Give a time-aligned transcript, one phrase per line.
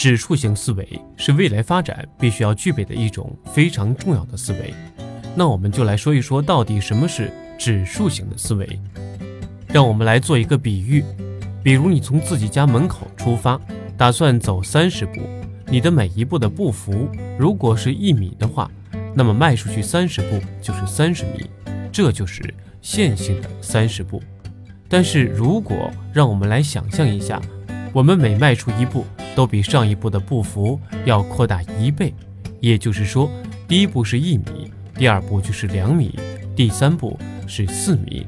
[0.00, 4.72] 指数型思维是未来发展必须要具备的一种非常重要的思维。
[5.34, 8.66] 那我们就来说一说，到底什么是指数型的思维？
[9.68, 11.04] 让我们来做一个比喻，
[11.62, 13.60] 比如你从自己家门口出发，
[13.98, 15.20] 打算走三十步，
[15.66, 17.06] 你的每一步的步幅
[17.38, 18.70] 如果是一米的话，
[19.14, 21.44] 那么迈出去三十步就是三十米，
[21.92, 22.42] 这就是
[22.80, 24.22] 线性的三十步。
[24.88, 27.38] 但是如果让我们来想象一下，
[27.92, 29.04] 我们每迈出一步，
[29.40, 32.12] 都比上一步的步幅要扩大一倍，
[32.60, 33.30] 也就是说，
[33.66, 36.14] 第一步是一米，第二步就是两米，
[36.54, 38.26] 第三步是四米，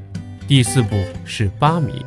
[0.48, 2.02] 第四步是八米，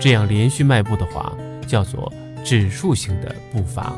[0.00, 1.32] 这样连续迈步的话，
[1.68, 2.12] 叫做
[2.44, 3.96] 指数型的步伐。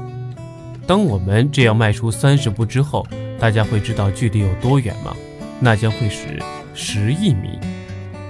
[0.87, 3.07] 当我们这样迈出三十步之后，
[3.39, 5.17] 大家会知道距离有多远吗？
[5.59, 6.39] 那将会是
[6.75, 7.59] 十亿米。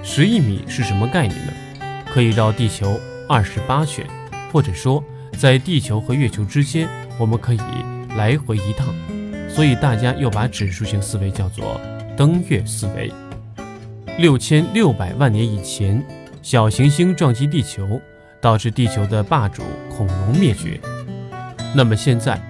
[0.04, 1.52] 十亿米是什么概念呢？
[2.06, 4.06] 可以绕地球二十八圈，
[4.52, 5.02] 或者说
[5.38, 7.60] 在地球和月球之间，我们可以
[8.16, 8.88] 来回一趟。
[9.48, 11.80] 所以大家又把指数型思维叫做
[12.16, 13.12] 登月思维。
[14.18, 16.04] 六千六百万年以前，
[16.42, 18.00] 小行星撞击地球，
[18.40, 20.80] 导致地球的霸主恐龙灭绝。
[21.74, 22.40] 那么现在，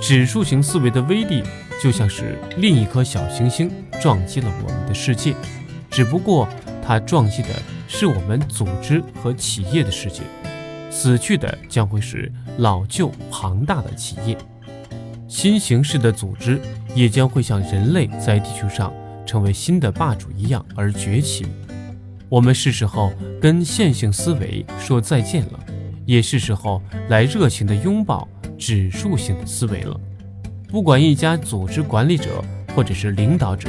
[0.00, 1.42] 指数型思维的威力
[1.82, 5.34] 就像是另一颗小行星撞击了我们的世界，
[5.90, 6.48] 只不过
[6.86, 7.48] 它撞击的。
[7.92, 10.22] 是我们组织和企业的世界，
[10.90, 14.36] 死去的将会是老旧庞大的企业，
[15.28, 16.60] 新形式的组织
[16.94, 18.92] 也将会像人类在地球上
[19.24, 21.46] 成为新的霸主一样而崛起。
[22.28, 25.60] 我们是时候跟线性思维说再见了，
[26.04, 29.98] 也是时候来热情的拥抱指数性的思维了。
[30.68, 33.68] 不管一家组织管理者，或者是领导者，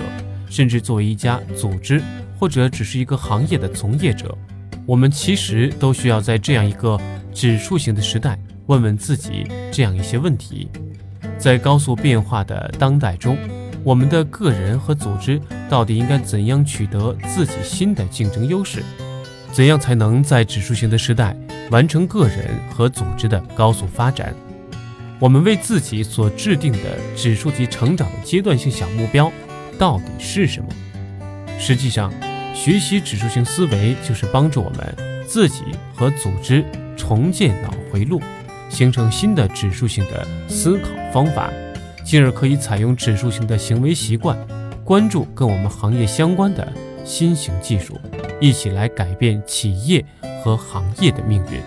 [0.49, 2.01] 甚至作为一家组织。
[2.39, 4.35] 或者只是一个行业的从业者，
[4.85, 6.99] 我们其实都需要在这样一个
[7.33, 10.69] 指数型的时代，问问自己这样一些问题：
[11.37, 13.37] 在高速变化的当代中，
[13.83, 18.83] 我们的个人和组织到底应该怎样取得自己新的竞争优势？
[19.51, 21.35] 怎样才能在指数型的时代
[21.69, 24.33] 完成个人和组织的高速发展？
[25.19, 29.31] 我们为自己所制定的指数级成长的阶段性小目标
[29.77, 30.69] 到底是什么？
[31.59, 32.11] 实际上。
[32.53, 34.95] 学习指数型思维，就是帮助我们
[35.25, 35.63] 自己
[35.95, 36.63] 和组织
[36.95, 38.21] 重建脑回路，
[38.69, 41.49] 形成新的指数性的思考方法，
[42.03, 44.37] 进而可以采用指数型的行为习惯，
[44.83, 46.71] 关注跟我们行业相关的
[47.03, 47.99] 新型技术，
[48.39, 50.05] 一起来改变企业
[50.43, 51.59] 和行业的命运。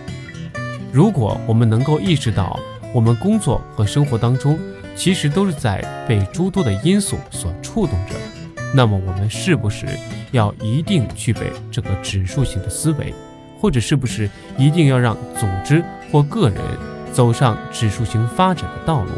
[0.92, 2.58] 如果我们能够意识到，
[2.92, 4.56] 我们工作和生活当中
[4.94, 8.14] 其实都是在被诸多的因素所触动着，
[8.74, 9.86] 那么我们是不是？
[10.32, 13.14] 要一定具备这个指数型的思维，
[13.60, 15.80] 或者是不是一定要让组织
[16.10, 16.60] 或个人
[17.12, 19.10] 走上指数型发展的道路，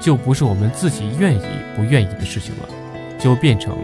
[0.00, 1.42] 就不是我们自己愿意
[1.76, 2.68] 不愿意的事情了，
[3.18, 3.76] 就变成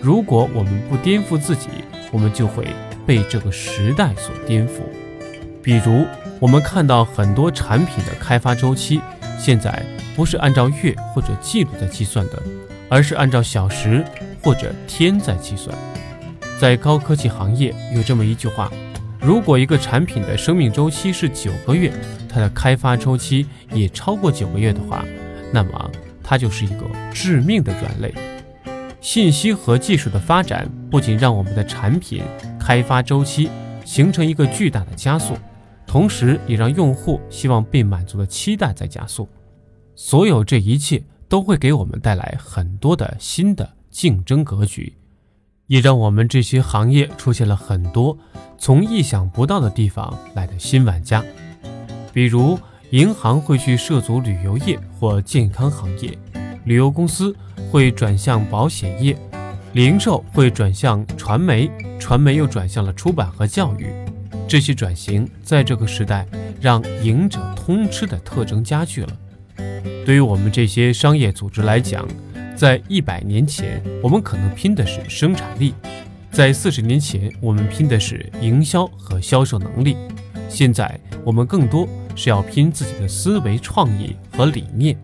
[0.00, 1.68] 如果我们不颠覆自己，
[2.12, 2.68] 我们就会
[3.04, 4.74] 被这个时代所颠覆。
[5.60, 6.06] 比如，
[6.38, 9.00] 我们看到很多产品的开发周期，
[9.40, 9.84] 现在
[10.14, 12.40] 不是按照月或者季度在计算的，
[12.88, 14.04] 而是按照小时
[14.42, 15.76] 或者天在计算。
[16.58, 18.70] 在高科技行业有这么一句话：
[19.20, 21.92] 如果一个产品的生命周期是九个月，
[22.28, 25.04] 它的开发周期也超过九个月的话，
[25.52, 25.90] 那么
[26.22, 28.14] 它就是一个致命的软肋。
[29.00, 32.22] 信息和技术的发展不仅让我们的产品
[32.60, 33.50] 开发周期
[33.84, 35.36] 形成一个巨大的加速，
[35.84, 39.28] 同时也让用户希望被满足的期待在加速。
[39.96, 44.94] 所有这一切都会给我们带来很多的新的竞争格局。
[45.68, 48.18] 也让我们这些行业出现了很多
[48.58, 51.24] 从意想不到的地方来的新玩家，
[52.12, 52.58] 比如
[52.90, 56.18] 银行会去涉足旅游业或健康行业，
[56.64, 57.34] 旅游公司
[57.70, 59.16] 会转向保险业，
[59.72, 63.86] 零售会转向传媒，传媒又转向了出版和教育。
[64.46, 66.26] 这些转型在这个时代
[66.60, 69.16] 让赢者通吃的特征加剧了。
[70.04, 72.06] 对于我们这些商业组织来讲，
[72.62, 75.72] 在一百年前，我们可能拼的是生产力；
[76.30, 79.96] 在四十年前，我们拼的是营销和销售能力。
[80.48, 84.96] 现在，我们更多是要拼自己的思维创意和理念。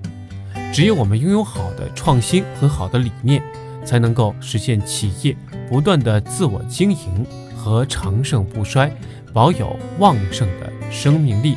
[0.72, 3.42] 只有我们拥有好的创新和好的理念，
[3.84, 5.36] 才能够实现企业
[5.68, 7.26] 不断的自我经营
[7.56, 8.88] 和长盛不衰，
[9.32, 11.56] 保有旺盛的生命力。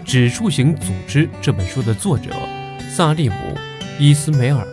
[0.04, 2.32] 《指数型组织》这本书的作者
[2.90, 3.34] 萨利姆。
[3.98, 4.66] 伊斯梅尔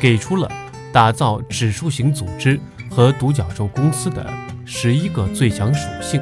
[0.00, 0.50] 给出了
[0.92, 2.58] 打造指数型组织
[2.90, 4.26] 和独角兽公司的
[4.64, 6.20] 十一个最强属性，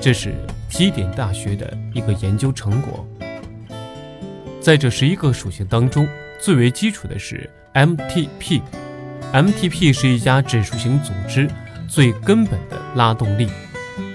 [0.00, 0.32] 这是
[0.70, 3.06] 基点大学的一个研究成果。
[4.60, 6.08] 在这十一个属性当中，
[6.40, 8.62] 最为基础的是 MTP。
[9.32, 11.48] MTP 是一家指数型组织
[11.86, 13.48] 最根本的拉动力，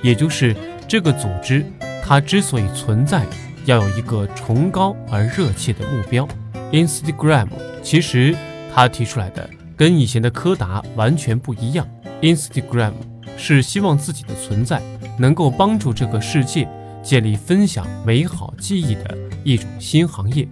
[0.02, 0.56] 也就是
[0.88, 1.64] 这个组织
[2.04, 3.24] 它之所以存在，
[3.66, 6.28] 要有一个崇高而热切的目标。
[6.72, 7.48] Instagram
[7.82, 8.36] 其实
[8.74, 11.88] 他提出来的跟以前的柯达完全不一样。
[12.22, 12.94] Instagram
[13.38, 14.82] 是希望自己的存在
[15.20, 16.68] 能够帮助这个世界
[17.04, 20.48] 建立分享美好记忆的一种新行业，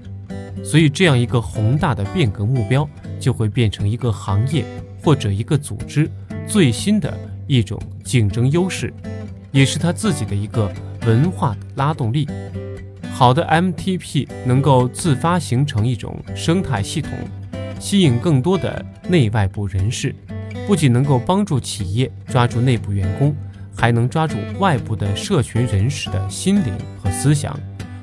[0.64, 2.88] 所以这样一个宏大的变革目标
[3.20, 4.64] 就会变成一个行业
[5.02, 6.10] 或者一个组织
[6.48, 7.18] 最新的
[7.48, 8.94] 一种竞争优势，
[9.52, 10.72] 也是他自己的一个
[11.06, 12.28] 文化拉动力。
[13.14, 17.12] 好的 MTP 能够自发形成一种生态系统，
[17.80, 20.14] 吸引更多的内外部人士，
[20.68, 23.34] 不仅能够帮助企业抓住内部员工，
[23.76, 27.58] 还能抓住外部的社群人士的心灵和思想，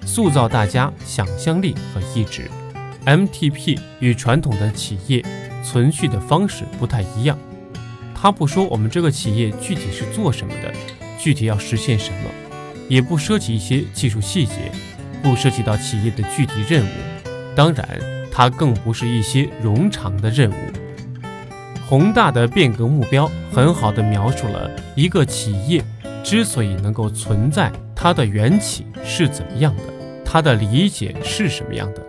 [0.06, 2.48] 塑造大家想象力和意志。
[3.04, 5.24] MTP 与传统的企业
[5.64, 7.36] 存续的方式不太一样，
[8.14, 10.72] 他不说我们这个企业具体是做什么的，
[11.18, 12.30] 具体要实现什么，
[12.88, 14.70] 也不涉及一些技术细节。
[15.22, 16.88] 不涉及到企业的具体任务，
[17.55, 17.87] 当然，
[18.31, 20.55] 它更不是一些冗长的任务。
[21.88, 25.82] 宏大的变革目标很好的描述了一个企业
[26.22, 29.82] 之所以能够存在，它的缘起是怎么样的，
[30.25, 32.00] 它的理解是什么样的，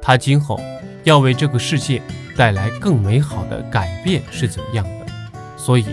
[0.00, 0.60] 它今后
[1.04, 2.02] 要为这个世界
[2.36, 5.06] 带来更美好的改变是怎么样的。
[5.56, 5.84] 所以，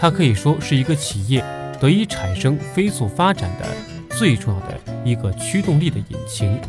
[0.00, 1.44] 它可以说是一个企业
[1.78, 3.93] 得以产生飞速发展的。
[4.16, 6.60] 最重要的一个驱动力的引擎，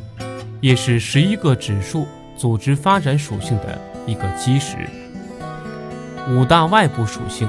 [0.62, 4.78] 也是十一个指数组织发展属性的一个基石。
[6.30, 7.48] 五大外部属性，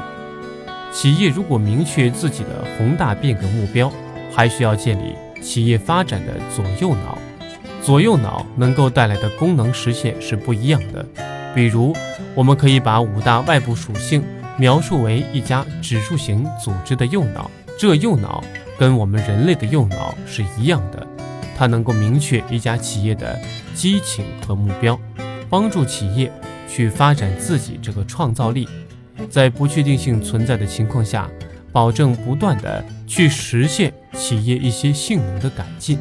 [0.93, 3.91] 企业如果明确自己的宏大变革目标，
[4.31, 7.19] 还需要建立企业发展的左右脑。
[7.83, 11.07] 左右脑能够带来的功能实现是不一样的。
[11.55, 11.97] 比如，
[12.35, 14.23] 我们可以把五大外部属性
[14.59, 18.45] 描述为一家指数型组织的右脑，这右脑。
[18.79, 21.07] 跟我们人类的右脑是一样的，
[21.57, 23.39] 它能够明确一家企业的
[23.75, 24.99] 激情和目标，
[25.49, 26.31] 帮助企业
[26.69, 28.69] 去发展自己这个创造力，
[29.31, 31.31] 在不确定性存在的情况下，
[31.73, 35.99] 保证不断的去实现企业一些性能的改进。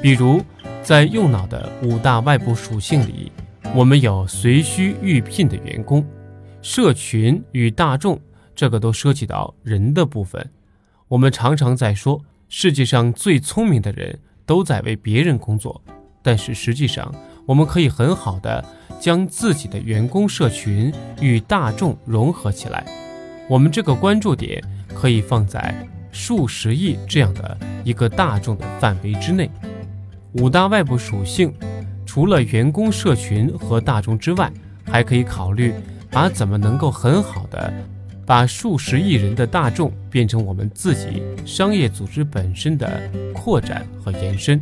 [0.00, 0.42] 比如，
[0.82, 3.32] 在右脑的五大外部属性里，
[3.74, 6.04] 我们有随需预聘的员工、
[6.62, 8.20] 社群与大众，
[8.54, 10.48] 这个都涉及到人的部分。
[11.08, 15.82] 我们常常在说，世界上最聪明的人都在为别人工作，
[16.22, 17.14] 但是实际上，
[17.44, 18.64] 我们可以很好的
[18.98, 20.90] 将自己的员工社群
[21.20, 22.84] 与大众融合起来。
[23.50, 24.62] 我们这个关注点
[24.94, 29.50] 可以放在数十亿这样的一个大众的范围之内。
[30.32, 31.52] 五大外部属性，
[32.06, 34.50] 除了员工社群和大众之外，
[34.86, 35.74] 还可以考虑
[36.10, 37.70] 把怎么能够很好的。
[38.26, 43.00] 把数十亿人的大众变成我们自己商业组织本身的
[43.34, 44.60] 扩展和延伸，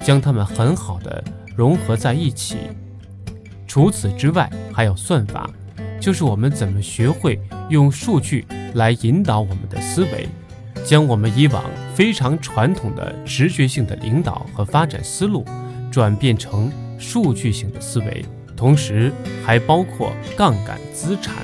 [0.00, 1.22] 将它们很好的
[1.54, 2.56] 融合在一起。
[3.66, 5.50] 除此之外，还有算法，
[6.00, 10.28] 就是我们怎么学会用数据来引导我们的思维，
[10.84, 11.64] 将我们以往
[11.94, 15.44] 非常传统的直觉性的领导和发展思路，
[15.90, 18.24] 转变成数据性的思维。
[18.56, 19.12] 同时，
[19.44, 21.34] 还包括杠杆资产。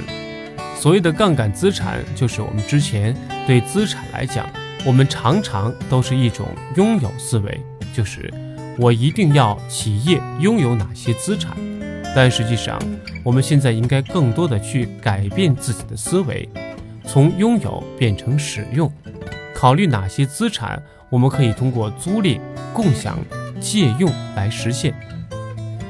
[0.78, 3.12] 所谓的杠杆资产，就是我们之前
[3.48, 4.48] 对资产来讲，
[4.86, 7.60] 我们常常都是一种拥有思维，
[7.92, 8.32] 就是
[8.78, 11.56] 我一定要企业拥有哪些资产。
[12.14, 12.80] 但实际上，
[13.24, 16.48] 我们现在应该更多的去改变自己的思维，
[17.04, 18.90] 从拥有变成使用，
[19.52, 20.80] 考虑哪些资产
[21.10, 22.40] 我们可以通过租赁、
[22.72, 23.18] 共享、
[23.60, 24.94] 借用来实现。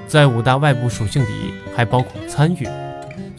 [0.07, 2.67] 在五大外部属性里，还包括参与。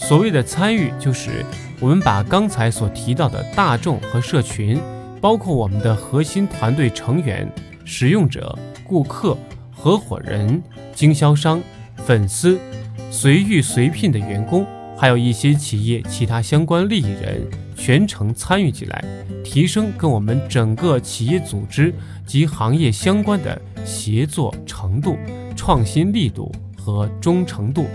[0.10, 1.46] 所谓的参与，就是
[1.80, 4.82] 我们把刚才所提到的大众和社群，
[5.22, 7.48] 包括我们的核心团队成员、
[7.86, 9.38] 使用者、顾客、
[9.70, 10.60] 合伙人、
[10.96, 11.62] 经销商、
[11.96, 12.60] 粉丝、
[13.12, 14.66] 随遇随聘的员工，
[14.98, 19.06] 还有一些企业其他相关利益人，全程参与进来，
[19.44, 21.94] 提升跟我们整个企业组织
[22.26, 25.16] 及行业相关的协作程度、
[25.56, 27.86] 创新力度和忠诚度。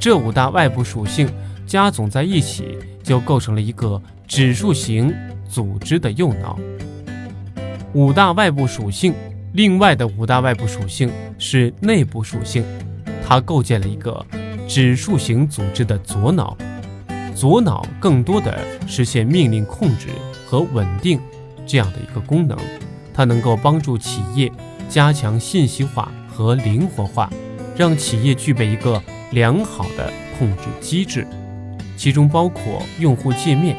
[0.00, 1.28] 这五大外部属性
[1.66, 5.14] 加总在一起，就构成了一个指数型
[5.46, 6.58] 组织的右脑。
[7.92, 9.12] 五大外部属性，
[9.52, 12.64] 另外的五大外部属性是内部属性，
[13.28, 14.24] 它构建了一个
[14.66, 16.56] 指数型组织的左脑。
[17.34, 20.08] 左脑更多的实现命令控制
[20.46, 21.20] 和稳定
[21.66, 22.56] 这样的一个功能，
[23.12, 24.50] 它能够帮助企业
[24.88, 27.30] 加强信息化和灵活化，
[27.76, 31.26] 让企业具备一个良好的控制机制，
[31.96, 33.76] 其中包括用户界面。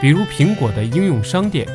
[0.00, 1.66] 比如苹果的应用商店，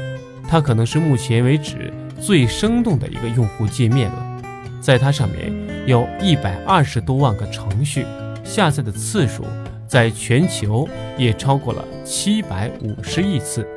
[0.47, 4.41] 它可能是目前为止最生动的一个用户界面了。
[4.81, 5.53] 在它上面
[5.85, 8.05] 有一百二十多万个程序，
[8.43, 9.45] 下载的次数
[9.87, 13.67] 在全球也超过了七百五十亿次，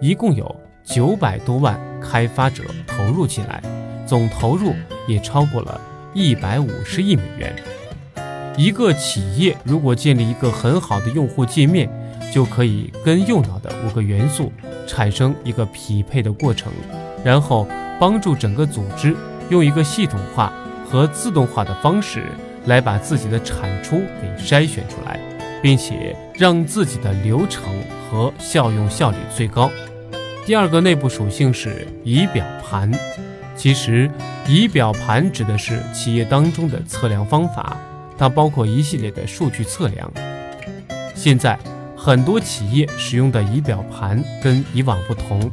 [0.00, 0.54] 一共有
[0.84, 3.62] 九百多万开发者投入进来，
[4.06, 4.72] 总投入
[5.06, 5.80] 也超过了
[6.14, 7.54] 一百五十亿美元。
[8.58, 11.88] 一个企业如果建立一个很好的用户界面，
[12.34, 14.52] 就可以跟右脑的五个元素
[14.84, 16.72] 产生一个匹配的过程，
[17.24, 17.68] 然后
[18.00, 19.14] 帮助整个组织。
[19.48, 20.52] 用一个系统化
[20.84, 22.24] 和自动化的方式
[22.66, 25.20] 来把自己的产出给筛选出来，
[25.62, 27.64] 并且让自己的流程
[28.10, 29.70] 和效用效率最高。
[30.44, 32.90] 第二个内部属性是仪表盘。
[33.54, 34.10] 其实，
[34.46, 37.76] 仪表盘指的是企业当中的测量方法，
[38.18, 40.12] 它包括一系列的数据测量。
[41.14, 41.58] 现在
[41.96, 45.50] 很多企业使用的仪表盘跟以往不同，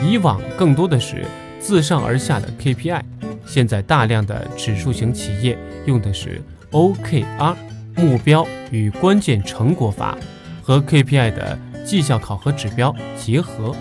[0.00, 1.24] 以往更多的是
[1.60, 3.02] 自上而下的 KPI。
[3.46, 6.40] 现在大量的指数型企业用的是
[6.70, 7.56] OKR
[7.96, 10.16] 目标与关键成果法
[10.62, 13.74] 和 KPI 的绩效考核指标结合，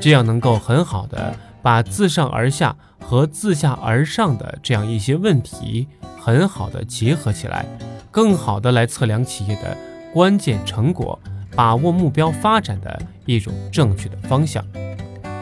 [0.00, 2.74] 这样能够很好的把自上而下
[3.10, 7.66] 和自下而上的这样一些问题很好的结合起来，
[8.08, 9.76] 更好的来测量企业的
[10.12, 11.18] 关键成果，
[11.56, 14.64] 把握目标发展的一种正确的方向。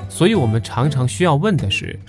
[0.08, 2.00] 所以，我们常常需要问的是。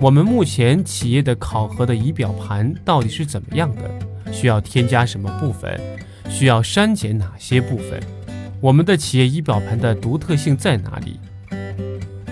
[0.00, 4.32] 我们目前企业的考核的仪表盘到底是怎么样的？
[4.32, 5.78] 需要添加什么部分？
[6.30, 8.02] 需要删减哪些部分？
[8.62, 11.20] 我们的企业仪表盘的独特性在哪里？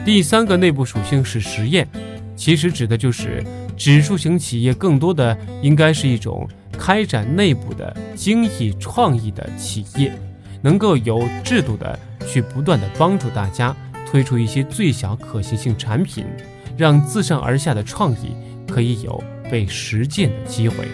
[0.03, 1.87] 第三个内部属性是实验，
[2.41, 3.45] 其实指的就是
[3.77, 10.11] 指数型企业更多的应该是一种开展内部的精益创意的企业，
[10.63, 13.77] 能够有制度的去不断的帮助大家
[14.11, 16.25] 推出一些最小可行性产品。
[16.79, 18.35] 让自上而下的创意
[18.67, 20.89] 可以有被实践的机会。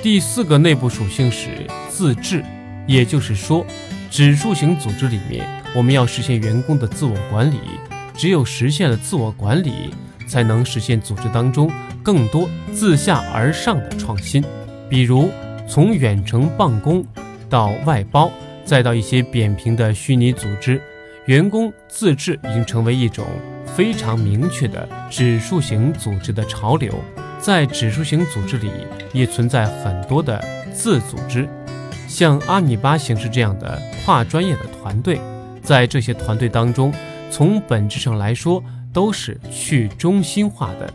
[0.00, 1.48] 第四个内部属性是
[1.88, 2.44] 自治，
[2.86, 3.66] 也就是说，
[4.12, 7.58] 指数型组织里面，我们要实现员工的自我管理。
[8.14, 9.92] 只有实现了自我管理，
[10.32, 11.70] 才能实现组织当中
[12.02, 14.42] 更多自下而上的创新。
[14.88, 15.28] 比如，
[15.68, 17.04] 从远程办公
[17.50, 18.30] 到外包，
[18.64, 20.80] 再到一些扁平的虚拟组织，
[21.26, 23.26] 员工自治已经成为一种。
[23.74, 26.92] 非常明确的指数型组织的潮流，
[27.38, 28.70] 在指数型组织里
[29.14, 31.48] 也存在很多的自组织，
[32.06, 35.18] 像阿米巴形式这样的跨专业的团队，
[35.62, 36.92] 在这些团队当中，
[37.30, 38.62] 从本质上来说
[38.92, 40.92] 都是去中心化的。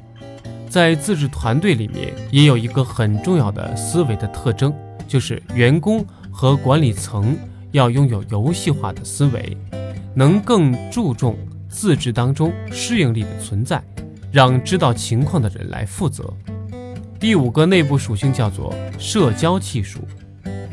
[0.69, 4.73] 在自治团队里面，也有一个很重要的思维的特征，
[5.07, 7.37] 就是员工和管理层
[7.71, 9.57] 要拥有游戏化的思维，
[10.13, 11.35] 能更注重。
[11.69, 13.83] 自治当中适应力的存在，
[14.31, 16.33] 让知道情况的人来负责。
[17.19, 19.99] 第五个内部属性叫做社交技术。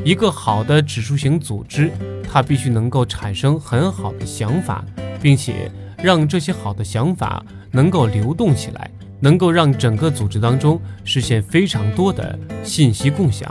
[0.03, 1.91] 一个好的指数型组织，
[2.31, 4.83] 它必须能够产生很好的想法，
[5.21, 5.71] 并且
[6.05, 7.43] 让这些好的想法
[7.73, 13.51] 能够流动起来，能够让整个组织当中实现非常多的信息共享，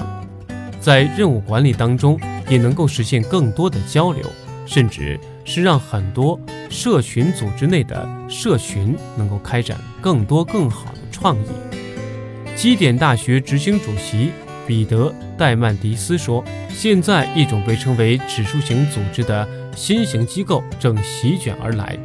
[0.80, 4.24] 在任务管理当中也能够实现更多的交流，
[4.66, 5.20] 甚至。
[5.46, 11.50] 是让很多社群组织内的社群能够开展更多更好的创意。
[12.56, 14.32] 基点大学执行主席
[14.66, 16.42] 彼得·戴曼迪斯说
[16.72, 19.46] ：“现在一种被称为指数型组织的
[19.76, 22.00] 新型机构正席卷而来。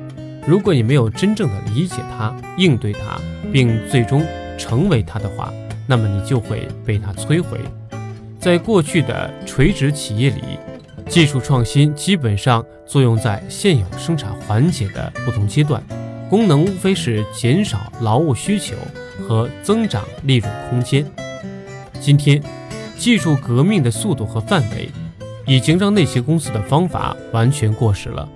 [0.49, 3.21] 如果你没有真正的理解它、应对它，
[3.53, 4.25] 并最终
[4.57, 5.53] 成为它的话，
[5.87, 7.61] 那么你就会被它摧毁。
[8.41, 10.41] 在过去的垂直企业里。”
[11.07, 15.83] 技术创新基本上作用在现有生产环节的不同阶段，
[16.31, 18.75] 功能无非是减少劳务需求
[19.27, 21.05] 和增长利润空间。
[22.01, 22.43] 今天，
[22.97, 24.91] 技术革命的速度和范围
[25.47, 28.27] 已经让那些公司的方法完全过时了。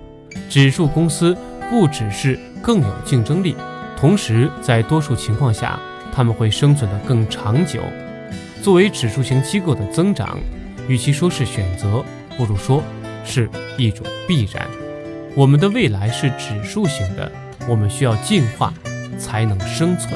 [0.49, 1.37] 指数公司
[1.73, 3.55] 不只是更有竞争力，
[3.97, 5.79] 同时在多数情况下，
[6.13, 7.81] 他们会生存得更长久。
[8.61, 10.37] 作为指数型机构的增长，
[10.87, 12.05] 与其说是选择。
[12.37, 12.83] 不如说
[13.25, 14.67] 是一种必然。
[15.33, 17.31] 我们的未来是指数型的，
[17.67, 18.71] 我们需要进化
[19.17, 20.13] 才能生存。